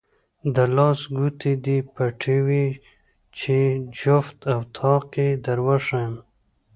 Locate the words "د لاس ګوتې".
0.55-1.53